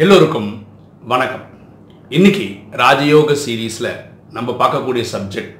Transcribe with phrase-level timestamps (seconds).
[0.00, 0.66] எல்லோருக்கும்
[1.02, 1.40] வணக்கம்.
[2.08, 3.88] இன்னைக்கு ராஜயோக சீரீஸில்
[4.30, 5.54] நம்ம பார்க்கக்கூடிய சப்ஜெக்ட்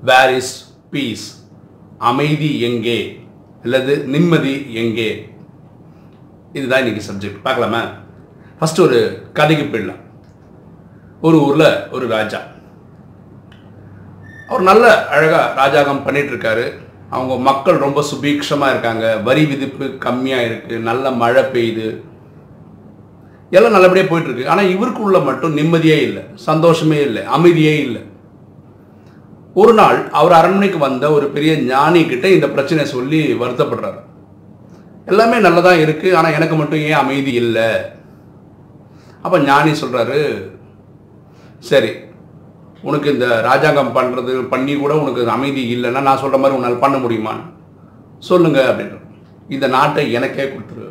[0.00, 1.48] வேர் இஸ் பீஸ்
[1.98, 3.20] அமைதி எங்கே?
[3.62, 5.28] அல்லது நிம்மதி எங்கே?
[6.52, 7.82] இதுதான் இன்னைக்கு சப்ஜெக்ட் பார்க்கலாமா?
[8.58, 10.00] ஃபர்ஸ்ட் ஒரு கதைக்கு போயிடலாம்.
[11.20, 12.40] ஒரு ஊரில் ஒரு ராஜா.
[14.48, 16.72] அவர் நல்ல அழகாக ராஜாகம் பண்ணிட்டு இருக்காரு
[17.10, 19.16] அவங்க மக்கள் ரொம்ப சுபீக்ஷமாக இருக்காங்க.
[19.16, 22.12] வரி விதிப்பு கம்மியாக இருக்குது நல்ல மழை பெய்யுது.
[23.56, 24.50] எல்லாம் நல்லபடியாக போயிட்டுருக்கு.
[24.52, 28.02] ஆனால் இவருக்குள்ள மட்டும் நிம்மதியே இல்லை சந்தோஷமே இல்லை அமைதியே இல்லை.
[29.62, 34.00] ஒரு நாள் அவர் அரண்மனைக்கு வந்த ஒரு பெரிய ஞானி கிட்ட இந்த பிரச்சனையை சொல்லி வருத்தப்படுறாரு.
[35.10, 37.68] எல்லாமே நல்லதாக இருக்குது ஆனால் எனக்கு மட்டும் ஏன் அமைதி இல்லை?
[39.24, 40.18] அப்போ ஞானி சொல்கிறாரு
[41.70, 41.92] சரி
[42.88, 47.44] உனக்கு இந்த ராஜாங்கம் பண்ணுறது பண்ணி கூட உனக்கு அமைதி இல்லைன்னா நான் சொல்கிற மாதிரி உன்னால் பண்ண முடியுமான்னு?
[48.30, 48.98] சொல்லுங்கள் அப்படின்ற
[49.54, 50.88] இந்த நாட்டை எனக்கே கொடுத்துரு.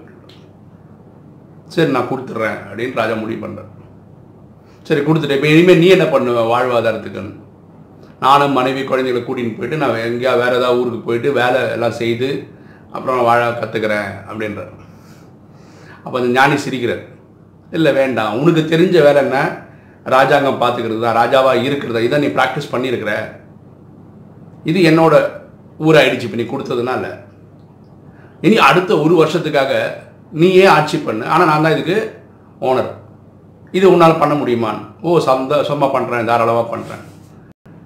[1.74, 3.70] சரி நான் கொடுத்துட்றேன் அப்படின்னு ராஜா முடிவு பண்ணுறேன்
[4.88, 7.34] சரி கொடுத்துட்டு இப்போ இனிமேல் நீ என்ன பண்ணுவ வாழ்வாதாரத்துக்குன்னு?
[8.26, 12.30] நானும் மனைவி குழந்தைகளை கூட்டின்னு போயிட்டு நான் எங்கேயா வேறு ஏதாவது ஊருக்கு போயிட்டு வேலை எல்லாம் செய்து
[12.96, 14.72] அப்புறம் வாழ கற்றுக்கிறேன் அப்படின்றார்.
[16.04, 17.04] அப்போ அந்த ஞானி சிரிக்கிறார்.
[17.78, 18.34] இல்லை வேண்டாம்.
[18.42, 19.38] உனக்கு தெரிஞ்ச வேலை என்ன?
[20.16, 22.00] ராஜாங்கம் பார்த்துக்கிறது தான் ராஜாவாக இருக்கிறதா?
[22.08, 23.12] இதை நீ ப்ராக்டிஸ் பண்ணியிருக்கிற?
[24.72, 25.16] இது என்னோட
[25.88, 26.28] ஊராயிடுச்சு.
[26.30, 27.06] இப்போ நீ கொடுத்ததுனால.
[28.48, 29.74] இனி அடுத்த ஒரு வருஷத்துக்காக
[30.42, 31.24] நீயே ஆட்சி பண்ணு.
[31.34, 31.98] ஆனால் நான் தான் இதுக்கு
[32.68, 32.92] ஓனர்
[33.78, 34.84] இது உன்னால் பண்ண முடியுமான்னு.
[35.06, 37.04] ஓ சந்தோஷமாக பண்ணுறேன் தாராளமாக பண்ணுறேன்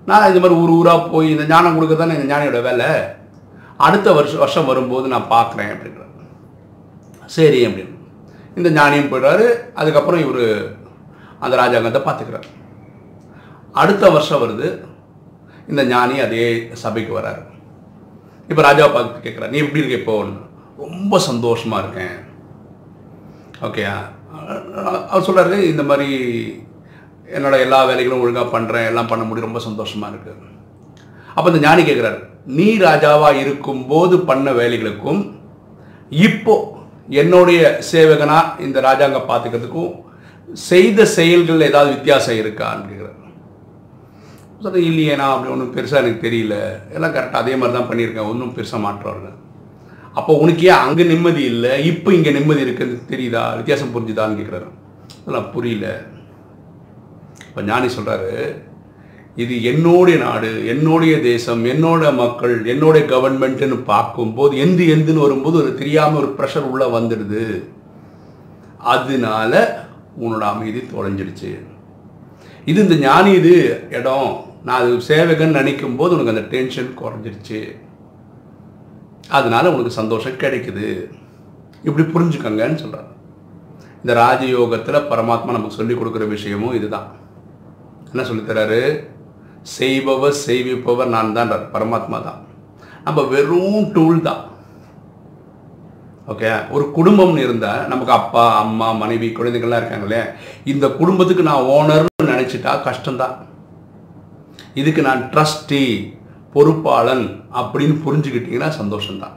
[0.10, 2.90] நான் இது மாதிரி ஊர் ஊராக போய் இந்த ஞானம் கொடுக்க தானே இந்த ஞானியோட வேலை.
[3.88, 6.14] அடுத்த வருஷம் வருஷம் வரும்போது நான் பார்க்குறேன் அப்படிங்கிறார்.
[7.36, 7.96] சரி அப்படின்னு.
[8.60, 9.48] இந்த ஞானியும் போயிடுறாரு.
[9.80, 10.46] அதுக்கப்புறம் இவர்
[11.44, 12.48] அந்த ராஜாங்கத்தை பார்த்துக்கிறார்.
[13.82, 14.70] அடுத்த வருஷம் வருது.
[15.72, 16.46] இந்த ஞானி அதே
[16.84, 17.42] சபைக்கு வராரு.
[18.50, 20.16] இப்போ ராஜாவை பார்த்து கேட்குறாரு நீ எப்படி இருக்க இப்போ?
[20.86, 22.16] ரொம்ப சந்தோஷமாக இருக்கேன்.
[23.62, 23.84] ஓகே
[25.10, 26.08] அவர் சொல்கிறாரு இந்த மாதிரி
[27.28, 30.54] என்னோட எல்லா வேலைகளும் ஒழுங்காக பண்ணுறேன் எல்லாம் பண்ண முடியும் ரொம்ப சந்தோஷமாக இருக்குது
[31.36, 35.22] அப்போ இந்த ஞானி கேட்குறாரு நீ ராஜாவாக இருக்கும்போது பண்ண வேலைகளுக்கும்
[36.22, 36.56] இப்போ
[37.14, 37.62] என்னுடைய
[37.92, 39.94] சேவகனாக இந்த ராஜாங்க பார்த்துக்கிறதுக்கும்
[40.64, 43.16] செய்த செயல்கள் ஏதாவது வித்தியாசம் இருக்கான்னு கேட்குறாரு
[44.62, 46.56] சொல்ல இல்லையே அப்படி ஒன்றும் பெருசாக எனக்கு தெரியல.
[46.94, 49.32] எல்லாம் கரெக்டாக அதே மாதிரி தான் பண்ணியிருக்கேன் ஒன்றும் பெருசாக மாற்றம் இல்லை
[50.20, 51.74] அப்போ உனக்கு ஏன் அங்கே நிம்மதி இல்லை?
[51.92, 53.44] இப்போ இங்கே நிம்மதி இருக்குன்னு தெரியுதா?
[53.60, 54.70] வித்தியாசம் புரிஞ்சுதான்னு கேட்குறாரு
[55.20, 55.88] அதெல்லாம் புரியல.
[57.50, 58.32] இப்போ ஞானி சொல்கிறாரு
[59.44, 66.20] இது என்னுடைய நாடு என்னுடைய தேசம் என்னோட மக்கள் என்னுடைய கவர்மெண்ட்டுன்னு பார்க்கும்போது எந்து எந்துன்னு வரும்போது ஒரு தெரியாமல்
[66.22, 67.44] ஒரு ப்ரெஷர் உள்ளே வந்துடுது.
[68.94, 69.54] அதனால
[70.24, 71.52] உன்னோட அமைதி தொலைஞ்சிடுச்சு.
[72.70, 73.54] இது இந்த ஞானி இது
[73.98, 74.30] இடம்.
[74.68, 77.62] நான் அது சேவகன் நினைக்கும் போது உனக்கு அந்த டென்ஷன் குறைஞ்சிருச்சு.
[79.36, 80.88] அதனால் உனக்கு சந்தோஷம் கிடைக்குது.
[81.88, 83.12] இப்படி புரிஞ்சுக்கங்கன்னு சொல்கிறார்
[84.02, 87.08] இந்த ராஜயோகத்தில் பரமாத்மா நமக்கு சொல்லிக் கொடுக்குற விஷயமும் இதுதான்.
[88.12, 88.82] என்ன சொல்லித்தராரு
[89.78, 92.40] செய்பவர் செய்விப்பவர் நான் தான் பரமாத்மா தான்.
[93.06, 94.44] நம்ம வெறும் டூல் தான்.
[96.32, 100.22] ஓகே ஒரு குடும்பம்னு இருந்தால் நமக்கு அப்பா அம்மா மனைவி குழந்தைகள்லாம் இருக்காங்களே
[100.72, 103.36] இந்த குடும்பத்துக்கு நான் ஓனர்னு நினச்சிட்டா கஷ்டம்தான்.
[104.82, 105.84] இதுக்கு நான் ட்ரஸ்டி
[106.58, 107.26] பொறுப்பாளன்
[107.62, 109.36] அப்படின்னு புரிஞ்சுக்கிட்டீங்கன்னா சந்தோஷம்தான்.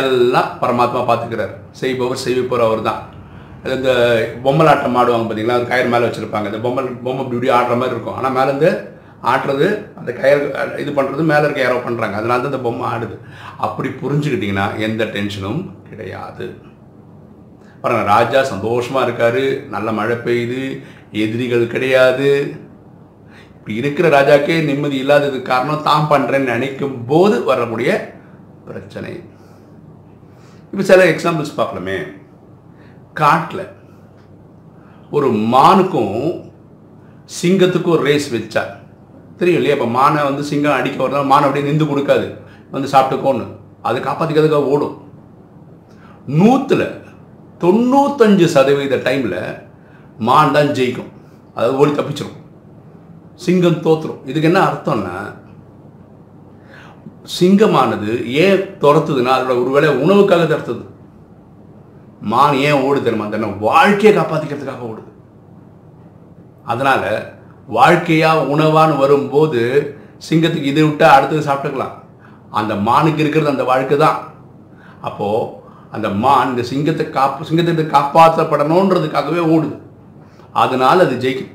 [0.00, 1.54] எல்லாம் பரமாத்மா பார்த்துக்கிறார்.
[1.80, 3.00] செய்பவர் செய்விப்பவர் அவர் தான்
[3.76, 3.90] இந்த
[4.44, 5.56] பொம்மலாட்டம் ஆடுவாங்க பார்த்தீங்களா?
[5.58, 6.46] அந்த கயிறு மேலே வச்சுருப்பாங்க.
[6.50, 8.16] இந்த பொம்மை பொம்மை இப்படி இப்படி ஆடுற மாதிரி இருக்கும்.
[8.18, 8.70] ஆனால் மேலேருந்து
[9.30, 9.66] ஆட்டுறது
[10.00, 10.44] அந்த கயிறு
[10.82, 13.16] இது பண்ணுறது மேலே இருக்க யாரோ பண்ணுறாங்க அதனால தான் இந்த பொம்மை ஆடுது.
[13.66, 15.60] அப்படி புரிஞ்சுக்கிட்டிங்கன்னா எந்த டென்ஷனும்
[15.90, 16.46] கிடையாது.
[17.82, 19.44] பாருங்கள் ராஜா சந்தோஷமாக இருக்காரு.
[19.74, 20.62] நல்ல மழை பெய்யுது.
[21.24, 22.30] எதிரிகள் கிடையாது.
[23.70, 27.90] இப்படி இருக்கிற ராஜாக்கே நிம்மதி இல்லாததுக்கு காரணம் தான் பண்ணுறேன்னு நினைக்கும் போது வரக்கூடிய
[28.68, 29.12] பிரச்சனை.
[30.70, 31.98] இப்போ சில எக்ஸாம்பிள்ஸ் பார்க்கலாமே.
[33.20, 33.62] காட்டில்
[35.16, 36.16] ஒரு மானுக்கும்
[37.36, 38.64] சிங்கத்துக்கும் ஒரு ரேஸ் வச்சா.
[39.38, 39.76] தெரியும் இல்லையா?
[39.78, 42.26] இப்போ மானை வந்து சிங்கம் அடிக்க வரலாம் மானை அப்படியே நின்று கொடுக்காது.
[42.74, 43.46] வந்து சாப்பிட்டுக்கோன்னு.
[43.90, 44.98] அது காப்பாற்றிக்கிறதுக்காக ஓடும்.
[46.40, 46.86] நூற்றில்
[47.64, 49.40] தொண்ணூத்தஞ்சு சதவீத டைமில்
[50.28, 51.10] மான் தான் ஜெயிக்கும்.
[51.54, 52.36] அதாவது ஓடி தப்பிச்சிடும்
[53.44, 54.22] சிங்கம் தோத்துரும்.
[54.30, 55.16] இதுக்கு என்ன அர்த்தம்னா
[57.36, 58.10] சிங்கமானது
[58.44, 60.84] ஏன் துரத்துதுன்னா அதோட ஒருவேளை உணவுக்காக துரத்துது.
[62.32, 63.26] மான் ஏன் ஓடு தெரியுமா?
[63.34, 65.10] தன்னை வாழ்க்கையை காப்பாற்றிக்கிறதுக்காக ஓடுது.
[66.72, 67.08] அதனால்
[67.78, 69.60] வாழ்க்கையாக உணவான்னு வரும்போது
[70.28, 71.94] சிங்கத்துக்கு இதை விட்டால் அடுத்தது சாப்பிட்டுக்கலாம்.
[72.58, 74.18] அந்த மானுக்கு இருக்கிறது அந்த வாழ்க்கை தான்.
[75.08, 75.48] அப்போது
[75.96, 79.76] அந்த மான் இந்த சிங்கத்தை காப்பு சிங்கத்தை காப்பாற்றப்படணுன்றதுக்காகவே ஓடுது.
[80.62, 81.54] அதனால் அது ஜெயிக்கும்.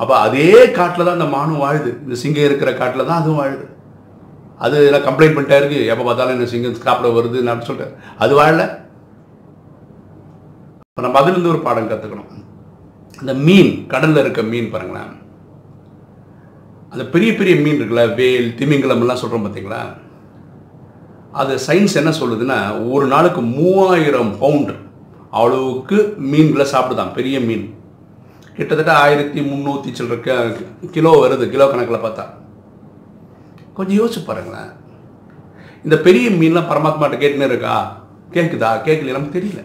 [0.00, 1.90] அப்போ அதே காட்டில் தான் அந்த மானும் வாழுது.
[2.04, 3.64] இந்த சிங்கம் இருக்கிற காட்டில் தான் அதுவும் வாழுது.
[4.64, 5.78] அது எல்லாம் கம்ப்ளைண்ட் பண்ணிட்டே இருக்கு.
[5.92, 7.94] எப்போ பார்த்தாலும் என்ன சிங்கம் சாப்பிட வருது நான் சொல்லிட்டேன்
[8.24, 8.64] அது வாழல.
[10.88, 12.32] இப்போ நம்ம அதுலேருந்து ஒரு பாடம் கற்றுக்கணும்
[13.20, 15.12] அந்த மீன் கடலில் இருக்க மீன் பாருங்களேன்.
[16.92, 19.82] அந்த பெரிய பெரிய மீன் இருக்குல்ல வேல் திமிங்கலம் எல்லாம் சொல்கிறோம் பார்த்தீங்களா
[21.40, 22.58] அது சயின்ஸ் என்ன சொல்லுதுன்னா
[22.94, 24.74] ஒரு நாளுக்கு மூவாயிரம் பவுண்டு
[25.36, 25.96] அவ்வளவுக்கு
[26.32, 27.14] மீன்களை சாப்பிடுதான்.
[27.16, 27.64] பெரிய மீன்.
[28.56, 30.16] கிட்டத்தட்ட ஆயிரத்தி முந்நூற்றி சில்லற
[30.94, 32.24] கிலோ வருது கிலோ கணக்கில் பார்த்தா.
[33.76, 34.72] கொஞ்சம் யோசிச்சு பாருங்களேன்.
[35.84, 37.76] இந்த பெரிய மீன்லாம் பரமாத்மாட்ட கேட்டுன்னு இருக்கா?
[38.34, 39.62] கேட்குதா கேட்கல நமக்கு தெரியல.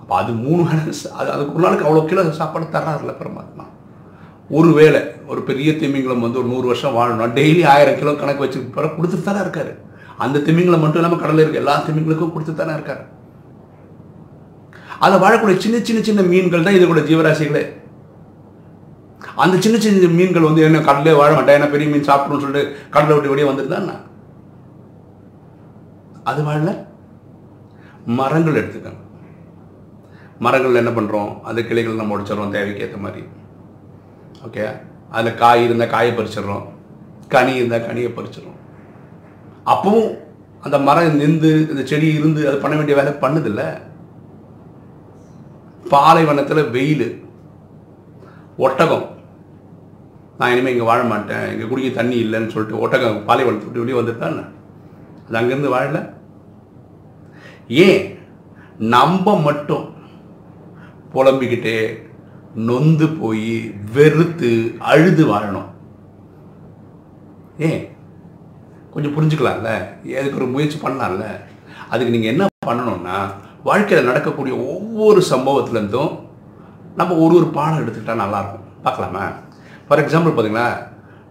[0.00, 3.64] அப்போ அது மூணு அது அதுக்கு ஒரு நாளுக்கு அவ்வளோ கிலோ சாப்பாடு தர்றாருல பரமாத்மா.
[4.58, 5.00] ஒரு வேளை
[5.32, 7.34] ஒரு பெரிய திமிங்கலம் வந்து ஒரு நூறு வருஷம் வாழணும்.
[7.38, 9.72] டெய்லி ஆயிரம் கிலோ கணக்கு வச்சு பிறகு கொடுத்துட்டு தானே இருக்காரு.
[10.24, 13.04] அந்த திமிங்கலம் மட்டும் இல்லாமல் கடலில் இருக்க எல்லா திமிங்களுக்கும் கொடுத்துட்டு தானே இருக்காரு.
[15.04, 17.62] அதில் வாழக்கூடிய சின்ன சின்ன சின்ன மீன்கள் தான் இதோட ஜீவராசிகளே.
[19.44, 23.14] அந்த சின்ன சின்ன மீன்கள் வந்து என்ன கடலே வாழ மாட்டேன் என்ன பெரிய மீன் சாப்பிடணும்னு சொல்லிட்டு கடலை
[23.16, 23.96] விட்டு வெளியே வந்துருதா
[26.30, 26.72] அது வாழல.
[28.18, 29.02] மரங்கள் எடுத்துக்கோங்க
[30.44, 33.22] மரங்கள் என்ன பண்ணுறோம் அந்த கிளைகள் நம்ம உடைச்சிடுறோம் தேவைக்கு ஏற்ற மாதிரி.
[34.46, 34.62] ஓகே
[35.16, 36.64] அதில் காய் இருந்தால் காயை பறிச்சிடுறோம்.
[37.34, 38.58] கனி இருந்தால் கனியை பறிச்சிடுறோம்.
[39.72, 40.10] அப்பவும்
[40.66, 43.64] அந்த மரம் நின்று இந்த செடி இருந்து அது பண்ண வேண்டிய வேலை பண்ணுதில்ல.
[45.88, 47.24] பாலைவனத்தில் வெயில்
[48.56, 49.18] ஒட்டகம்.
[50.38, 51.52] நான் இனிமேல் இங்கே வாழ மாட்டேன்.
[51.52, 54.48] இங்கே குடிக்க தண்ணி இல்லைன்னு சொல்லிட்டு ஒட்டகம் பாலைவனத்தை விட்டு வெளியே வந்துட்டான்
[55.28, 56.12] அது அங்கேருந்து வாழல.
[57.68, 58.18] ஏன்?
[58.78, 59.94] நம்ம மட்டும்
[61.12, 62.08] புலம்பிக்கிட்டே
[62.54, 65.68] நொந்து போய் வெறுத்து அழுது வாழணும்.
[67.58, 67.88] ஏன்?
[68.90, 69.70] கொஞ்சம் புரிஞ்சுக்கலாம்ல?
[70.18, 71.24] அதுக்கு ஒரு முயற்சி பண்ணலாம்ல?
[71.90, 73.30] அதுக்கு நீங்கள் என்ன பண்ணணும்னா
[73.68, 76.12] வாழ்க்கையில் நடக்கக்கூடிய ஒவ்வொரு சம்பவத்துலேருந்தும்
[76.98, 78.66] நம்ம ஒரு ஒரு பாடம் எடுத்துக்கிட்டால் நல்லாயிருக்கும்.
[78.84, 79.24] பார்க்கலாமா?
[79.86, 80.68] ஃபார் எக்ஸாம்பிள் பார்த்தீங்கன்னா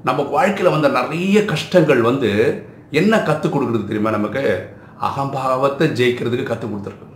[0.08, 2.30] நம்ம வாழ்க்கையில் வந்த நிறைய கஷ்டங்கள் வந்து
[3.00, 4.44] என்ன கற்றுக் கொடுக்குறது தெரியுமா நமக்கு?
[5.08, 7.08] அகம்பாவத்தை ஜெயிக்கிறதுக்கு கற்றுக் கொடுத்துருக்கு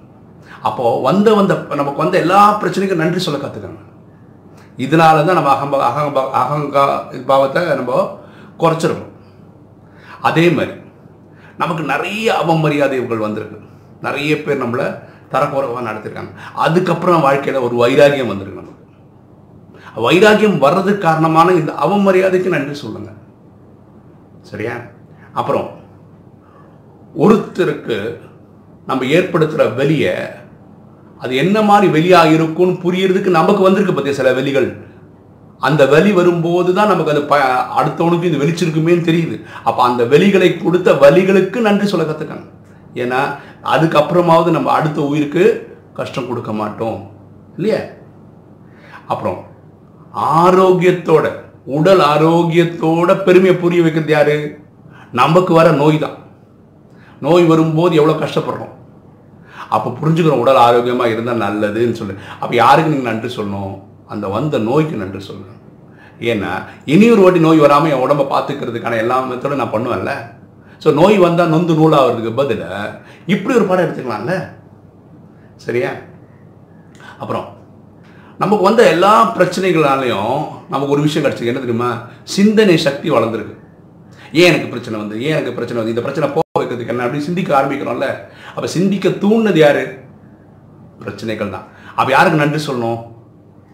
[0.68, 3.90] அப்போது வந்த வந்த நமக்கு வந்த எல்லா பிரச்சனைக்கும் நன்றி சொல்ல கற்றுக்கணும்
[4.84, 6.84] இதனால தான் நம்ம அகம்பா அகம்பா அகங்கா
[7.32, 7.98] பாவத்தை நம்ம
[8.62, 9.12] குறைச்சிருக்கோம்.
[10.30, 10.74] அதே மாதிரி
[11.62, 13.60] நமக்கு நிறைய அவமரியாதைகள் வந்திருக்கு.
[14.06, 14.88] நிறைய பேர் நம்மளை
[15.34, 16.32] தரக்குறைவாக நடத்திருக்காங்க.
[16.66, 18.82] அதுக்கப்புறம் வாழ்க்கையில் ஒரு வைராகியம் வந்திருக்கு நமக்கு.
[20.06, 23.10] வைராகியம் வர்றதுக்கு காரணமான இந்த அவமரியாதைக்கு நன்றி சொல்லுங்க.
[24.52, 24.76] சரியா?
[25.40, 25.68] அப்புறம்
[27.24, 27.98] ஒருத்தருக்கு
[28.90, 30.14] நம்ம ஏற்படுத்துகிற வெளியை
[31.24, 34.68] அது என்ன மாதிரி வெளியாக இருக்கும்னு புரியறதுக்கு நமக்கு வந்திருக்கு பற்றிய சில வெளிகள்.
[35.68, 37.36] அந்த வெளி வரும்போது தான் நமக்கு அது ப
[37.80, 39.36] அடுத்தவனுக்கு இது வெளிச்சிருக்குமேன்னு தெரியுது.
[39.70, 42.48] அப்போ அந்த வெளிகளை கொடுத்த வலிகளுக்கு நன்றி சொல்ல கற்றுக்காங்க
[43.04, 43.22] ஏன்னா
[43.72, 45.44] அதுக்கப்புறமாவது நம்ம அடுத்த உயிருக்கு
[45.94, 47.00] கஷ்டம் கொடுக்க மாட்டோம்.
[47.56, 47.80] இல்லையா?
[49.08, 49.40] அப்புறம்
[50.46, 51.26] ஆரோக்கியத்தோட
[51.66, 54.38] உடல் ஆரோக்கியத்தோட பெருமையை புரிய வைக்கிறது யாரு?
[55.12, 56.18] நமக்கு வர நோய் தான்.
[57.20, 58.74] நோய் வரும்போது எவ்வளோ கஷ்டப்படுறோம்?
[59.70, 62.16] அப்போ புரிஞ்சுக்கிறோம் உடல் ஆரோக்கியமாக இருந்தால் நல்லதுன்னு சொல்லு.
[62.40, 63.74] அப்போ யாருக்கு நீங்கள் நன்றி சொல்லணும்?
[64.08, 65.60] அந்த வந்த நோய்க்கு நன்றி சொல்லணும்.
[66.20, 66.52] ஏன்னா
[66.86, 70.14] இனி ஒரு வாட்டி நோய் வராமல் என் உடம்பை பார்த்துக்கிறதுக்கான எல்லா மெத்தடும் நான் பண்ணுவேன்ல.
[70.84, 72.64] ஸோ நோய் வந்தால் நொந்து நூலாகிறதுக்கு பதில்
[73.34, 74.34] இப்படி ஒரு பாடம் எடுத்துக்கலாம்ல?
[75.66, 75.92] சரியா?
[77.22, 77.48] அப்புறம்
[78.42, 80.38] நமக்கு வந்த எல்லா பிரச்சனைகளாலையும்
[80.74, 81.54] நமக்கு ஒரு விஷயம் கிடச்சிருக்கு.
[81.54, 81.92] என்ன தெரியுமா?
[82.36, 83.56] சிந்தனை சக்தி வளர்ந்துருக்கு.
[84.40, 87.60] ஏன் எனக்கு பிரச்சனை வந்து ஏன் எனக்கு பிரச்சனை வந்து இந்த பிரச்சனை போக வைக்கிறதுக்கு என்ன அப்படின்னு சிந்திக்க
[87.60, 88.08] ஆரம்பிக்கிறோம்ல.
[88.56, 89.84] அப்போ சிந்திக்க தூண்டினது யார்?
[91.02, 91.68] பிரச்சனைகள் தான்.
[92.00, 93.02] அப்போ யாருக்கு நன்றி சொல்லணும்?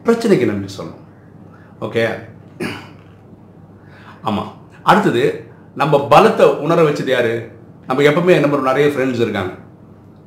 [0.08, 1.04] பிரச்சனைக்கு நன்றி சொல்லணும்.
[1.88, 2.04] ஓகே
[4.30, 4.52] ஆமாம்
[4.90, 5.24] அடுத்தது
[5.80, 7.34] நம்ம பலத்தை உணர வச்சது யாரு?
[7.88, 9.54] நம்ம எப்பவுமே நம்ம நிறைய ஃப்ரெண்ட்ஸ் இருக்காங்க.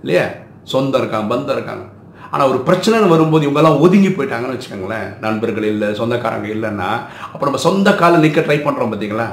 [0.02, 0.24] இல்லையா?
[0.72, 1.84] சொந்தம் இருக்காங்க பந்தம் இருக்காங்க.
[2.30, 5.08] ஆனால் ஒரு பிரச்சனைன்னு வரும்போது இவங்கெல்லாம் ஒதுங்கி போயிட்டாங்கன்னு வச்சுக்கோங்களேன்.
[5.24, 6.90] நண்பர்கள் இல்லை சொந்தக்காரங்க இல்லைன்னா
[7.32, 9.28] அப்போ நம்ம சொந்த காலில் நிற்க ட்ரை பண்ணுறோம் பார்த்தீங்களா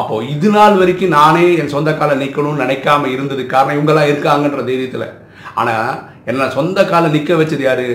[0.00, 5.08] அப்போது இது நாள் வரைக்கும் நானே என் சொந்த காலை நிற்கணும்னு நினைக்காம இருந்தது காரணம் இவங்கெல்லாம் இருக்காங்கன்ற தைரியத்தில்.
[5.54, 5.90] ஆனால்
[6.30, 7.88] என்ன சொந்த காலை நிற்க வச்சது யாரு?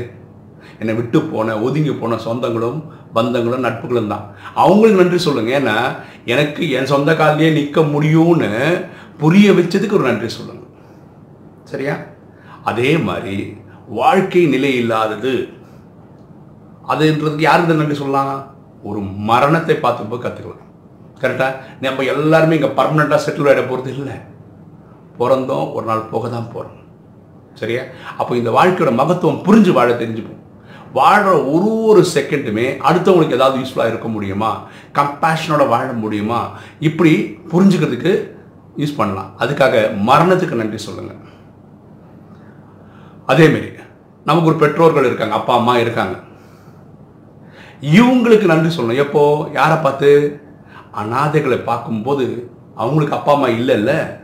[0.80, 2.80] என்னை விட்டு போன ஒதுங்கி போன சொந்தங்களும்
[3.16, 4.26] பந்தங்களும் நட்புகளும் தான்.
[4.64, 5.52] அவங்களுக்கு நன்றி சொல்லுங்க.
[5.60, 5.76] ஏன்னா
[6.34, 8.52] எனக்கு என் சொந்த காலிலேயே நிற்க முடியும்னு
[9.22, 10.64] புரிய வச்சதுக்கு ஒரு நன்றி சொல்லுங்க.
[11.72, 11.96] சரியா?
[12.72, 13.38] அதே மாதிரி
[14.00, 15.34] வாழ்க்கை நிலை இல்லாதது
[16.94, 18.36] அதுன்றதுக்கு யாருக்கு நன்றி சொல்லலாம்?
[18.90, 20.64] ஒரு மரணத்தை பார்த்துப்போ கற்றுக்கலாம்
[21.22, 24.16] கரெக்டாக நம்ம எல்லாருமே இங்கே பர்மனெண்ட்டாக செட்டில் ஆகிட போகிறது இல்லை.
[25.20, 26.82] பிறந்தோம் ஒரு நாள் போக தான் போகிறோம்
[27.60, 27.84] சரியா?
[28.20, 30.44] அப்போ இந்த வாழ்க்கையோட மகத்துவம் புரிஞ்சு வாழ தெரிஞ்சுப்போம்.
[30.94, 34.64] வாழ்கிற ஒரு ஒரு செகண்டுமே அடுத்தவங்களுக்கு ஏதாவது யூஸ்ஃபுல்லாக இருக்க முடியுமா?
[34.94, 36.50] கம்பேஷனோட வாழ முடியுமா?
[36.80, 38.32] இப்படி புரிஞ்சுக்கிறதுக்கு
[38.78, 39.32] யூஸ் பண்ணலாம்.
[39.40, 41.26] அதுக்காக மரணத்துக்கு நன்றி சொல்லுங்கள்
[43.28, 43.74] அதேமாரி
[44.26, 46.20] நமக்கு ஒரு பெற்றோர்கள் இருக்காங்க அப்பா அம்மா இருக்காங்க.
[47.82, 48.96] இவங்களுக்கு நன்றி சொல்லணும்.
[48.96, 49.48] எப்போ?
[49.54, 50.42] யாரை பார்த்து?
[50.92, 54.20] அனாதைகளை பார்க்கும்போது அவங்களுக்கு அப்பா அம்மா இல்லைல்ல.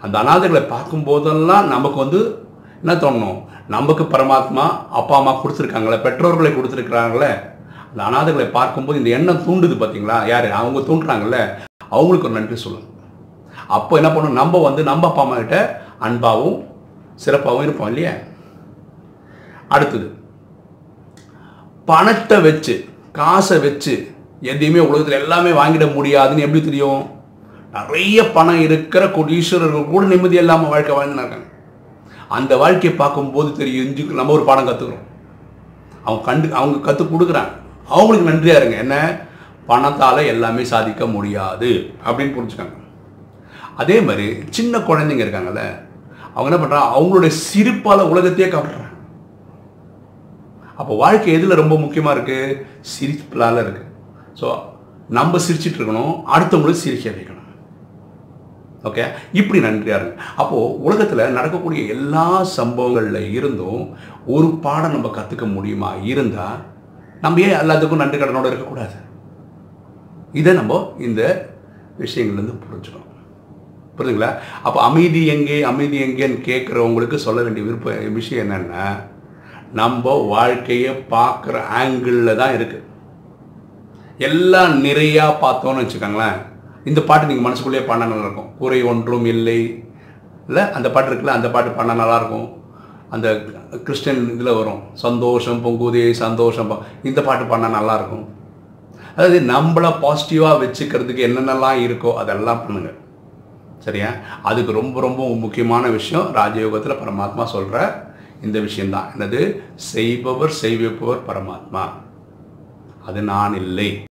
[0.00, 2.47] அந்த அனாதைகளை பார்க்கும்போதெல்லாம் நமக்கு வந்து
[2.82, 7.30] என்ன தோணும் நமக்கு பரமாத்மா அப்பா அம்மா கொடுத்துருக்காங்களே பெற்றோர்களை கொடுத்துருக்குறாங்களே
[7.90, 10.50] அந்த அனாதைகளை பார்க்கும்போது இந்த எண்ணம் தூண்டுது பார்த்தீங்களா யார்?
[10.50, 11.38] அவங்க தூண்டுறாங்கல்ல.
[11.88, 12.94] அவங்களுக்கு ஒரு நன்றி சொல்லணும்.
[13.66, 14.40] அப்போ என்ன பண்ணணும்?
[14.40, 15.58] நம்ம வந்து நம்ம அப்பா அம்மா கிட்ட
[16.00, 16.58] அன்பாகவும்
[17.24, 18.12] சிறப்பாகவும் இருப்போம் இல்லையா?
[19.68, 20.16] அடுத்தது
[21.84, 22.74] பணத்தை வச்சு
[23.12, 23.94] காசை வச்சு
[24.40, 27.02] எதையுமே உலகத்தில் எல்லாமே வாங்கிட முடியாதுன்னு எப்படி தெரியும்?
[27.72, 31.36] நிறைய பணம் இருக்கிற கொடீஸ்வரர்கள் கூட நிம்மதி இல்லாமல் வாழ்க்கை வாழ்ந்துனாங்க
[32.36, 35.06] அந்த வாழ்க்கையை பார்க்கும்போது தெரியும் இஞ்சுக்கு நம்ம ஒரு பாடம் கற்றுக்குறோம்
[36.04, 37.52] அவங்க கண்டு அவங்க கற்றுக் கொடுக்குறாங்க.
[37.88, 38.76] அவங்களுக்கு நன்றியாக இருங்க.
[38.84, 38.96] என்ன?
[39.66, 41.70] பணத்தால் எல்லாமே சாதிக்க முடியாது.
[42.06, 42.76] அப்படின்னு புரிஞ்சுக்காங்க.
[43.76, 45.64] அதே மாதிரி சின்ன குழந்தைங்க இருக்காங்கல்ல
[46.34, 48.86] அவங்க என்ன பண்ணுறாங்க அவங்களுடைய சிரிப்பால் உலகத்தையே காப்பிட்றாங்க
[50.80, 52.56] அப்போ வாழ்க்கை எதில் ரொம்ப முக்கியமாக இருக்குது
[52.92, 53.86] சிரிப்பால் இருக்குது
[54.40, 54.48] ஸோ
[55.18, 57.47] நம்ம சிரிச்சிட்டு இருக்கணும் அடுத்தவங்களுக்கு சிரிக்க வைக்கணும்.
[58.84, 65.90] ஓகே இப்படி நன்றியாக இருங்க அப்போது உலகத்தில் நடக்கக்கூடிய எல்லா சம்பவங்களில் இருந்தும் ஒரு பாடம் நம்ம கற்றுக்க முடியுமா?
[66.12, 66.58] இருந்தால்
[67.20, 68.96] நம்ம ஏன் எல்லாத்துக்கும் நன்றி கடனோடு இருக்கக்கூடாது?
[70.32, 71.22] இதை நம்ம இந்த
[71.98, 73.04] விஷயங்கள்லேருந்து புரிஞ்சுக்கணும்.
[73.96, 74.30] புரியுதுங்களா
[74.62, 75.62] அப்போ அமைதி எங்கே?
[75.62, 78.84] அமைதி எங்கேன்னு கேட்குறவங்களுக்கு சொல்ல வேண்டிய விருப்ப விஷயம் என்னென்னா
[79.72, 82.86] நம்ம வாழ்க்கையை பார்க்குற ஆங்கிளில் தான் இருக்குது
[84.18, 86.38] எல்லாம் நிறையா பார்த்தோன்னு வச்சுக்கோங்களேன்.
[86.84, 88.56] இந்த பாட்டு நீங்கள் மனசுக்குள்ளேயே பண்ண நல்லாயிருக்கும்.
[88.58, 89.84] குறை ஒன்றும் இல்லை.
[90.48, 92.56] இல்லை அந்த பாட்டு இருக்குல்ல அந்த பாட்டு பண்ண நல்லாயிருக்கும்.
[93.10, 93.44] அந்த
[93.84, 94.82] கிறிஸ்டின் இதில் வரும்.
[94.92, 98.26] சந்தோஷம் பொங்குதே சந்தோஷம் இந்த பாட்டு பண்ண நல்லாயிருக்கும்.
[99.16, 102.98] அதாவது நம்மளை பாசிட்டிவாக வச்சுக்கிறதுக்கு என்னென்னலாம் இருக்கோ அதெல்லாம் பண்ணுங்கள்
[103.78, 104.10] சரியா?
[104.42, 108.06] அதுக்கு ரொம்ப ரொம்ப முக்கியமான விஷயம் ராஜயோகத்தில் பரமாத்மா சொல்கிற
[108.42, 109.60] இந்த விஷயந்தான் என்னது?
[109.74, 111.84] செய்பவர் செய்விப்பவர் பரமாத்மா.
[113.06, 114.04] அது நான் இல்லை.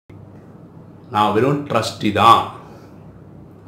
[1.15, 2.41] நான் வெறும் ட்ரஸ்டி தான்.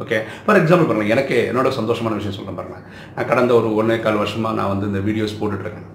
[0.03, 2.83] ஓகே ஃபார் எக்ஸாம்பிள் பாருங்கள் எனக்கு என்னோட சந்தோஷமான விஷயம் சொல்கிறேன் பாருங்கள்
[3.15, 5.89] நான் கடந்த ஒரு ஒன்றே கால் வருஷமாக நான் வந்து இந்த வீடியோஸ் போட்டுட்ருக்கேன்.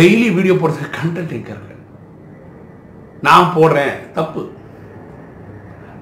[0.00, 1.74] டெய்லி வீடியோ போடுறதுக்கு கண்டென்ட் எங்கே இருக்கு?
[3.26, 3.94] நான் போடுறேன்.
[4.18, 4.42] தப்பு.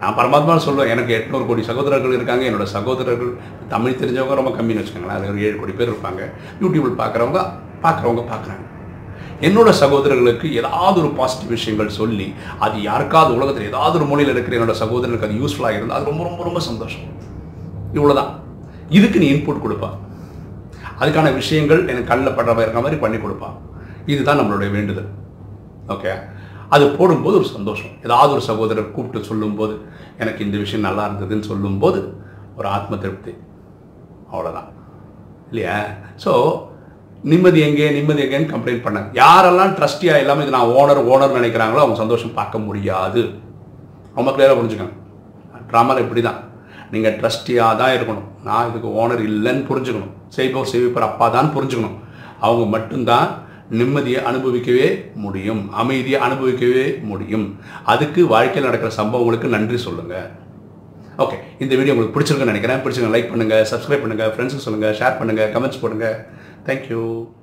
[0.01, 2.45] நான் பரமாத்மா சொல்லுவேன் எனக்கு எட்நூறு கோடி சகோதரர்கள் இருக்காங்க.
[2.51, 3.33] என்னோட சகோதரர்கள்
[3.75, 5.19] தமிழ் தெரிஞ்சவங்க ரொம்ப கம்மின்னு வச்சுக்கோங்களேன்.
[5.19, 6.23] அது ஒரு ஏழு கோடி பேர் இருப்பாங்க.
[6.63, 7.43] யூடியூப்பில் பார்க்குறவங்க
[7.85, 8.65] பார்க்குறவங்க பார்க்குறாங்க.
[9.47, 12.27] என்னோட சகோதரர்களுக்கு ஏதாவது ஒரு பாசிட்டிவ் விஷயங்கள் சொல்லி
[12.65, 16.43] அது யாருக்காவது உலகத்தில் ஏதாவது ஒரு மொழியில் இருக்கிற என்னோட சகோதரனுக்கு அது யூஸ்ஃபுல்லாக இருந்தால் அது ரொம்ப ரொம்ப
[16.49, 17.07] ரொம்ப சந்தோஷம்.
[17.99, 18.31] இவ்வளோதான்
[18.99, 19.91] இதுக்கு நீ இன்புட் கொடுப்பா.
[21.01, 23.51] அதுக்கான விஷயங்கள் எனக்கு கண்ணில் படுற இருக்கிற மாதிரி பண்ணி கொடுப்பா.
[24.13, 25.11] இதுதான் நம்மளுடைய வேண்டுதல்.
[25.95, 26.13] ஓகே
[26.75, 27.93] அது போடும்போது ஒரு சந்தோஷம்.
[28.07, 29.75] ஏதாவது ஒரு சகோதரர் கூப்பிட்டு சொல்லும்போது
[30.23, 32.01] எனக்கு இந்த விஷயம் நல்லா இருந்ததுன்னு சொல்லும்போது
[32.59, 33.33] ஒரு ஆத்ம திருப்தி.
[34.33, 34.69] அவ்வளோதான்
[35.51, 35.77] இல்லையா?
[36.25, 36.33] ஸோ
[37.31, 39.09] நிம்மதி எங்கே நிம்மதி எங்கேன்னு கம்ப்ளைண்ட் பண்ணாங்க.
[39.23, 43.23] யாரெல்லாம் ட்ரஸ்டியாக எல்லாமே இது நான் ஓனர் ஓனர் நினைக்கிறாங்களோ அவங்க சந்தோஷம் பார்க்க முடியாது.
[44.19, 44.99] ரொம்ப கிளியராக புரிஞ்சுக்கணும்.
[45.71, 46.41] ட்ராமாவில் இப்படி தான்
[46.95, 48.27] நீங்கள் ட்ரஸ்டியாக தான் இருக்கணும்.
[48.49, 50.13] நான் இதுக்கு ஓனர் இல்லைன்னு புரிஞ்சுக்கணும்.
[50.37, 51.97] செய்பவர் செய்விப்பர் அப்பா தான் புரிஞ்சுக்கணும்.
[52.47, 53.29] அவங்க மட்டும்தான்
[53.81, 54.89] நிம்மதியை அனுபவிக்கவே
[55.25, 55.63] முடியும்.
[55.83, 57.47] அமைதியை அனுபவிக்கவே முடியும்.
[57.93, 60.31] அதுக்கு வாழ்க்கையில் நடக்கிற சம்பவங்களுக்கு நன்றி சொல்லுங்கள்
[61.25, 62.81] ஓகே இந்த வீடியோ உங்களுக்கு பிடிச்சிருக்குன்னு நினைக்கிறேன்.
[62.85, 65.83] பிடிச்சிருக்கேன் லைக் பண்ணுங்கள் சப்ஸ்கிரைப் பண்ணுங்கள் ஃப்ரெண்ட்ஸுக்கு சொல்லுங்கள் ஷேர் பண்ணுங்கள் கமெண்ட்ஸ்
[66.65, 67.35] Thank you.